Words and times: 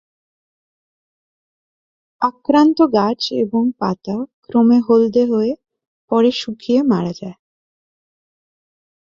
আক্রান্ত 2.21 2.77
গাছ 2.93 3.21
এবং 3.43 3.63
পাতা 3.79 4.17
ক্রমে 4.45 4.79
হলদে 4.87 5.23
হয়ে 5.25 5.53
পরে 6.11 6.29
শুকিয়ে 6.31 6.79
মারা 6.83 7.13
যায়। 7.21 7.37